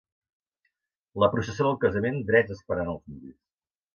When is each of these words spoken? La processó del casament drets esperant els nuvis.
La 1.23 1.29
processó 1.35 1.67
del 1.69 1.77
casament 1.85 2.19
drets 2.31 2.57
esperant 2.57 2.93
els 2.95 3.05
nuvis. 3.13 3.39